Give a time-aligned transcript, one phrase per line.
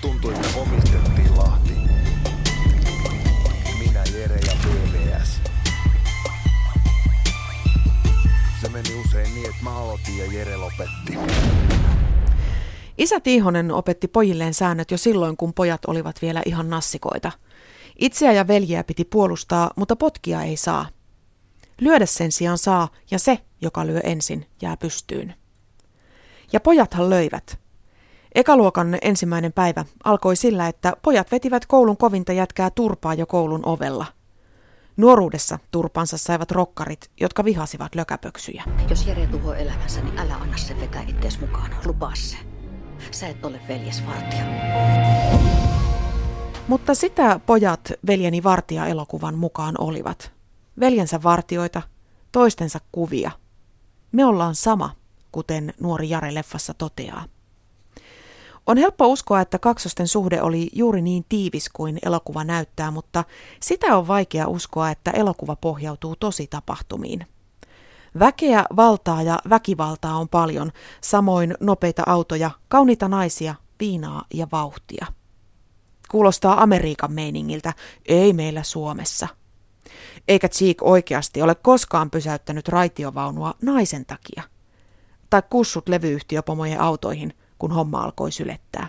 [0.00, 1.72] tuntui, että omistettiin Lahti.
[3.78, 5.40] Minä, Jere ja BVS.
[8.60, 11.18] Se meni usein niin, että mä aloitin ja Jere lopetti.
[12.98, 17.32] Isä Tiihonen opetti pojilleen säännöt jo silloin, kun pojat olivat vielä ihan nassikoita.
[17.98, 20.86] Itseä ja veljeä piti puolustaa, mutta potkia ei saa.
[21.80, 25.34] Lyödä sen sijaan saa, ja se, joka lyö ensin, jää pystyyn.
[26.52, 27.67] Ja pojathan löivät.
[28.34, 34.06] Ekaluokan ensimmäinen päivä alkoi sillä, että pojat vetivät koulun kovinta jätkää turpaa jo koulun ovella.
[34.96, 38.64] Nuoruudessa turpansa saivat rokkarit, jotka vihasivat lökäpöksyjä.
[38.90, 41.70] Jos Jere tuhoaa elämänsä, niin älä anna sen vetää ittees mukaan.
[41.86, 42.36] Lupaa se.
[43.10, 44.42] Sä et ole veljesvartija.
[46.68, 50.32] Mutta sitä pojat veljeni vartija elokuvan mukaan olivat.
[50.80, 51.82] Veljensä vartioita,
[52.32, 53.30] toistensa kuvia.
[54.12, 54.90] Me ollaan sama,
[55.32, 57.24] kuten nuori Jare leffassa toteaa.
[58.68, 63.24] On helppo uskoa, että kaksosten suhde oli juuri niin tiivis kuin elokuva näyttää, mutta
[63.60, 67.26] sitä on vaikea uskoa, että elokuva pohjautuu tosi tapahtumiin.
[68.18, 75.06] Väkeä, valtaa ja väkivaltaa on paljon, samoin nopeita autoja, kauniita naisia, viinaa ja vauhtia.
[76.10, 77.72] Kuulostaa Amerikan meiningiltä,
[78.06, 79.28] ei meillä Suomessa.
[80.28, 84.42] Eikä Cheek oikeasti ole koskaan pysäyttänyt raitiovaunua naisen takia.
[85.30, 88.88] Tai kussut levyyhtiöpomojen autoihin, kun homma alkoi sylettää.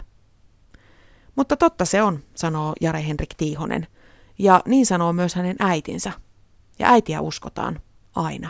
[1.36, 3.88] Mutta totta se on, sanoo Jare Henrik Tiihonen.
[4.40, 6.12] Ja niin sanoo myös hänen äitinsä.
[6.80, 7.80] Ja äitiä uskotaan
[8.16, 8.50] aina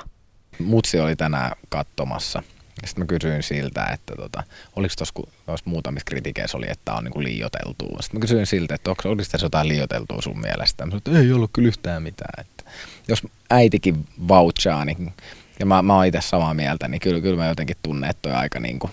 [0.60, 2.44] mutsi oli tänään katsomassa.
[2.86, 4.44] Sitten mä kysyin siltä, että tota,
[4.76, 8.02] oliko tuossa muutamissa kritiikeissä oli, että on niinku liioteltua.
[8.02, 10.86] Sitten mä kysyin siltä, että onko, oliko tässä jotain liioteltua sun mielestä.
[10.86, 12.46] Mä sanoin, että ei ollut kyllä yhtään mitään.
[12.46, 12.64] Että
[13.08, 15.14] jos äitikin vouchaa, niin,
[15.60, 18.32] ja mä, mä oon itse samaa mieltä, niin kyllä, kyllä mä jotenkin tunnen, että toi
[18.32, 18.90] aika niinku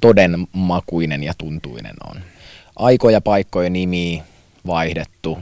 [0.00, 2.20] todenmakuinen ja tuntuinen on.
[2.76, 4.22] Aikoja, paikkoja, nimi
[4.66, 5.38] vaihdettu,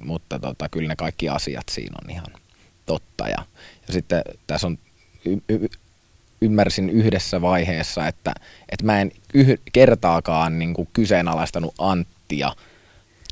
[0.00, 2.26] mutta tota, kyllä ne kaikki asiat siinä on ihan
[2.86, 3.28] totta.
[3.28, 3.44] Ja,
[3.86, 4.78] ja sitten tässä on,
[5.24, 5.68] y, y,
[6.40, 8.34] ymmärsin yhdessä vaiheessa, että,
[8.68, 12.52] että mä en yh, kertaakaan niin kuin kyseenalaistanut Anttia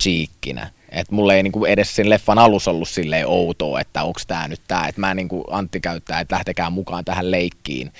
[0.00, 0.70] chiikkinä.
[0.90, 4.60] Että mulle ei niinku edes sen leffan alussa ollut silleen outoa, että onko tämä nyt
[4.68, 4.86] tämä.
[4.88, 7.92] Että mä niinku Antti käyttää, että lähtekää mukaan tähän leikkiin,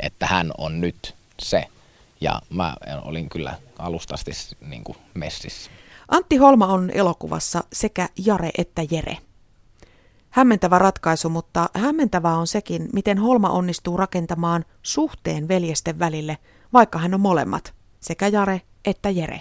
[0.00, 1.64] että hän on nyt se.
[2.20, 2.74] Ja mä
[3.04, 4.30] olin kyllä alustasti
[4.60, 5.70] niinku messissä.
[6.08, 9.18] Antti Holma on elokuvassa sekä Jare että Jere.
[10.30, 16.38] Hämmentävä ratkaisu, mutta hämmentävää on sekin, miten Holma onnistuu rakentamaan suhteen veljesten välille,
[16.72, 19.40] vaikka hän on molemmat, sekä Jare että Jere.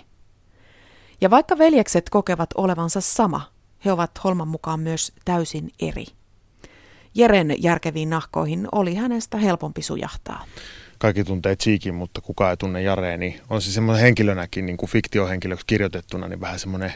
[1.21, 3.41] Ja vaikka veljekset kokevat olevansa sama,
[3.85, 6.05] he ovat Holman mukaan myös täysin eri.
[7.15, 10.45] Jeren järkeviin nahkoihin oli hänestä helpompi sujahtaa.
[10.97, 14.89] Kaikki tuntee Cheekin, mutta kukaan ei tunne Jareen, niin on se semmoinen henkilönäkin, niin kuin
[14.89, 16.93] fiktiohenkilöksi kirjoitettuna, niin vähän semmoinen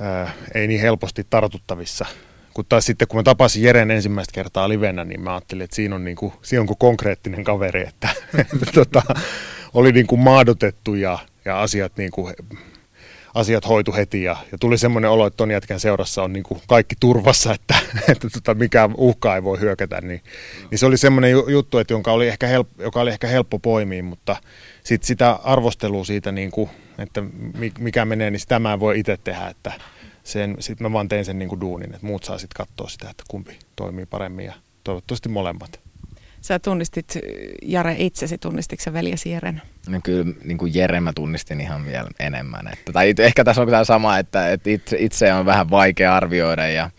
[0.00, 2.06] ää, ei niin helposti tartuttavissa.
[2.54, 5.94] Kun taas sitten kun mä tapasin Jeren ensimmäistä kertaa livenä, niin mä ajattelin, että siinä
[5.94, 8.08] on, niin kuin, siinä on kuin konkreettinen kaveri, että,
[8.38, 9.02] että tota,
[9.74, 12.34] oli niin kuin maadotettu ja, ja asiat, niin kuin,
[13.36, 16.60] asiat hoitu heti ja, ja tuli semmoinen olo, että ton jätkän seurassa on niin kuin
[16.66, 17.74] kaikki turvassa, että,
[18.08, 20.22] että tota, mikään uhka ei voi hyökätä, niin,
[20.70, 24.02] niin se oli semmoinen juttu, että jonka oli ehkä help, joka oli ehkä helppo poimia,
[24.02, 24.36] mutta
[24.84, 27.22] sit sitä arvostelua siitä, niin kuin, että
[27.78, 29.72] mikä menee, niin sitä mä en voi itse tehdä, että
[30.24, 33.10] sen, sit mä vaan tein sen niin kuin duunin, että muut saa sitten katsoa sitä,
[33.10, 34.54] että kumpi toimii paremmin ja
[34.84, 35.85] toivottavasti molemmat.
[36.46, 37.18] Sä tunnistit
[37.62, 39.62] Jare itsesi, tunnistitko sä veljesi Jeren?
[39.88, 42.68] No kyllä niin kuin Jere mä tunnistin ihan vielä enemmän.
[42.72, 46.68] Että, tai ehkä tässä on tämä sama, että, että itse, itse on vähän vaikea arvioida
[46.68, 46.90] ja,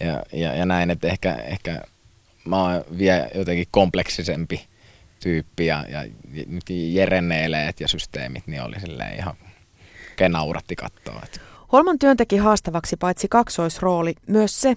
[0.00, 1.82] ja, ja, ja näin, että ehkä, ehkä
[2.44, 4.66] mä oon vielä jotenkin kompleksisempi
[5.22, 6.04] tyyppi ja, ja
[6.46, 9.34] nyt Jeren eleet ja systeemit niin oli silleen ihan
[10.16, 11.20] kenauratti katsoa.
[11.24, 11.40] Että.
[11.72, 14.76] Holman työn teki haastavaksi paitsi kaksoisrooli, myös se,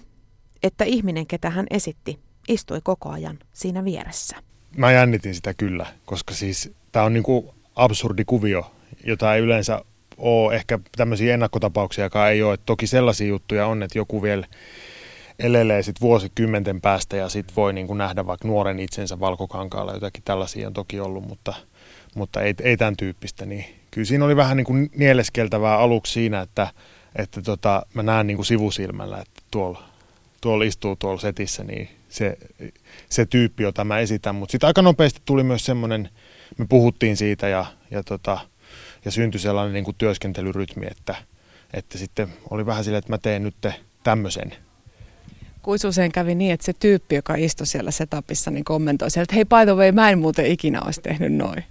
[0.62, 4.36] että ihminen, ketä hän esitti, istui koko ajan siinä vieressä.
[4.76, 8.72] Mä jännitin sitä kyllä, koska siis tämä on niinku absurdi kuvio,
[9.04, 9.84] jota ei yleensä
[10.18, 12.54] ole ehkä tämmöisiä ennakkotapauksia, ei ole.
[12.54, 14.46] Et toki sellaisia juttuja on, että joku vielä
[15.38, 19.92] elelee sit vuosikymmenten päästä ja sitten voi niinku nähdä vaikka nuoren itsensä valkokankaalla.
[19.92, 21.54] Jotakin tällaisia on toki ollut, mutta,
[22.14, 23.46] mutta ei, ei tämän tyyppistä.
[23.46, 26.68] Niin kyllä siinä oli vähän niin kuin nieleskeltävää aluksi siinä, että,
[27.16, 29.82] että tota, mä näen niin kuin sivusilmällä, että tuolla,
[30.40, 32.38] tuolla istuu tuolla setissä, niin se,
[33.08, 34.34] se tyyppi, jota mä esitän.
[34.34, 36.08] Mutta sitten aika nopeasti tuli myös semmoinen,
[36.58, 38.38] me puhuttiin siitä ja, ja, tota,
[39.04, 41.14] ja syntyi sellainen niin kuin työskentelyrytmi, että,
[41.72, 43.54] että sitten oli vähän silleen, että mä teen nyt
[44.04, 44.54] tämmöisen.
[45.62, 49.34] Kuinka usein kävi niin, että se tyyppi, joka istui siellä setupissa, niin kommentoi siellä, että
[49.34, 51.64] hei by the way, mä en muuten ikinä olisi tehnyt noin.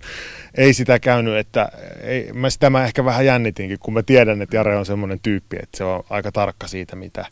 [0.56, 1.70] Ei sitä käynyt, että
[2.02, 5.58] ei, mä sitä mä ehkä vähän jännitinkin, kun mä tiedän, että Jare on semmoinen tyyppi,
[5.64, 7.26] että se on aika tarkka siitä, mitä,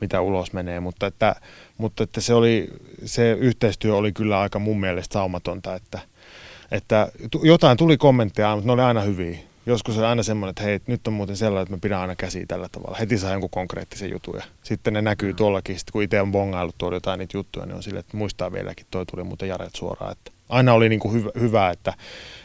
[0.00, 1.36] mitä ulos menee, mutta että,
[1.78, 2.68] mutta että se, oli,
[3.04, 5.98] se yhteistyö oli kyllä aika mun mielestä saumatonta, että,
[6.70, 7.12] että
[7.42, 11.06] jotain tuli kommentteja, mutta ne oli aina hyviä joskus on aina semmoinen, että hei, nyt
[11.06, 12.96] on muuten sellainen, että mä pidän aina käsiä tällä tavalla.
[12.96, 15.36] Heti saa jonkun konkreettisen jutun ja sitten ne näkyy mm.
[15.36, 15.78] tuollakin.
[15.78, 18.86] Sitten kun itse on bongailut tuolla jotain niitä juttuja, niin on silleen, että muistaa vieläkin,
[18.90, 20.12] toi tuli muuten Jaret suoraan.
[20.12, 21.94] Että aina oli niin kuin hyvä, hyvä, että,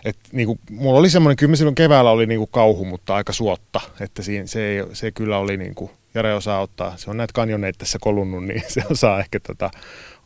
[0.06, 3.33] että niin kuin, mulla oli semmoinen, kyllä silloin keväällä oli niin kuin kauhu, mutta aika
[3.33, 7.18] suotta, että siinä, se, ei, se kyllä oli niin kuin, Jare osaa ottaa, se on
[7.18, 9.71] näitä kanjoneita tässä kolunnut, niin se osaa ehkä tota,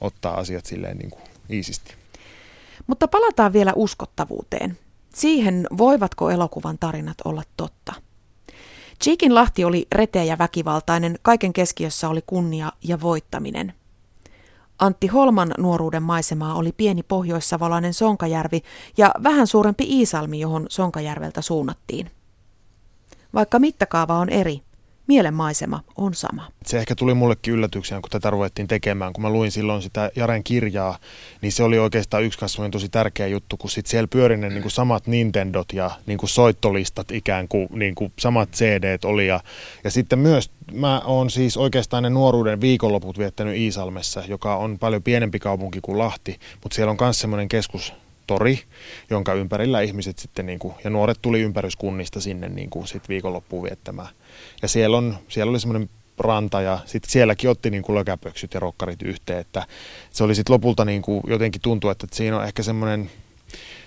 [0.01, 1.93] ottaa asiat silleen niin kuin iisisti.
[2.87, 4.77] Mutta palataan vielä uskottavuuteen
[5.13, 7.93] siihen, voivatko elokuvan tarinat olla totta.
[9.03, 13.73] Cheekin Lahti oli reteä ja väkivaltainen, kaiken keskiössä oli kunnia ja voittaminen.
[14.79, 18.61] Antti Holman nuoruuden maisemaa oli pieni pohjoissavolainen Sonkajärvi
[18.97, 22.11] ja vähän suurempi Iisalmi, johon Sonkajärveltä suunnattiin.
[23.33, 24.61] Vaikka mittakaava on eri,
[25.07, 26.47] mielenmaisema on sama.
[26.65, 29.13] Se ehkä tuli mullekin yllätyksenä, kun tätä ruvettiin tekemään.
[29.13, 30.97] Kun mä luin silloin sitä Jaren kirjaa,
[31.41, 34.61] niin se oli oikeastaan yksi kasvojen tosi tärkeä juttu, kun sitten siellä pyöri ne niin
[34.61, 39.27] kuin samat Nintendot ja niin kuin soittolistat ikään kuin, niin kuin samat CDt oli.
[39.27, 39.39] Ja,
[39.83, 45.03] ja sitten myös mä oon siis oikeastaan ne nuoruuden viikonloput viettänyt Iisalmessa, joka on paljon
[45.03, 47.93] pienempi kaupunki kuin Lahti, mutta siellä on myös semmoinen keskus
[48.27, 48.59] tori,
[49.09, 53.63] jonka ympärillä ihmiset sitten, niin kuin, ja nuoret tuli ympäryskunnista sinne niin kuin, sit viikonloppuun
[53.63, 54.09] viettämään.
[54.61, 58.59] Ja siellä, on, siellä oli semmoinen ranta ja sitten sielläkin otti niin kuin lökäpöksyt ja
[58.59, 59.65] rokkarit yhteen, että
[60.11, 63.09] se oli sitten lopulta niin kuin jotenkin tuntuu, että siinä on ehkä semmoinen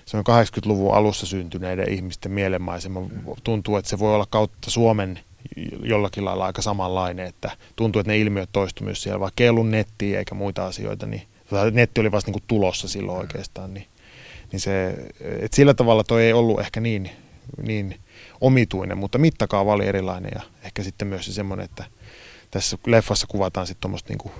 [0.05, 3.01] se on 80-luvun alussa syntyneiden ihmisten mielenmaisema.
[3.43, 5.19] Tuntuu, että se voi olla kautta Suomen
[5.83, 9.69] jollakin lailla aika samanlainen, että tuntuu, että ne ilmiöt toistu myös siellä, vaikka ei ollut
[9.69, 11.21] nettiä eikä muita asioita, niin
[11.71, 13.87] netti oli vasta niin kuin tulossa silloin oikeastaan, niin
[14.51, 14.95] niin se,
[15.39, 17.11] et sillä tavalla toi ei ollut ehkä niin,
[17.61, 17.99] niin
[18.41, 21.83] omituinen, mutta mittakaava oli erilainen ja ehkä sitten myös se semmoinen, että
[22.51, 24.33] tässä leffassa kuvataan sitten tuommoista niin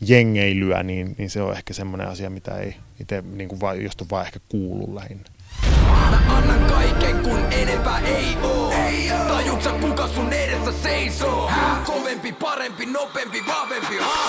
[0.00, 4.04] jengeilyä, niin, niin se on ehkä semmoinen asia, mitä ei itse, niin kuin vai, josta
[4.10, 5.24] vaan ehkä kuuluu lähinnä.
[5.86, 8.72] Mä annan kaiken, kun enempää ei oo.
[8.72, 9.28] Ei oo.
[9.28, 11.48] Tajuksa, kuka sun edessä seisoo?
[11.48, 12.03] Häh?
[12.34, 13.98] Parempi, nopempi, vahvempi.
[14.00, 14.28] Ha?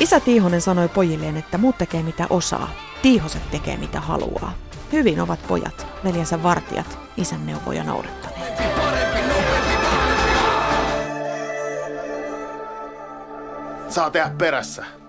[0.00, 2.70] Isä Tiihonen sanoi pojilleen, että muut tekee mitä osaa.
[3.02, 4.52] Tiihoset tekee mitä haluaa.
[4.92, 8.62] Hyvin ovat pojat, veljensä vartijat, isän neuvoja noudattaneet.
[13.88, 15.01] Saa tehdä perässä.